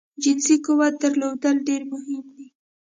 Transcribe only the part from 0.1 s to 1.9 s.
جنسی قوت درلودل ډیر